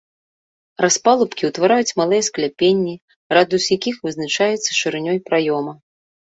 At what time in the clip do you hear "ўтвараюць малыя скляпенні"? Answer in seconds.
1.49-2.95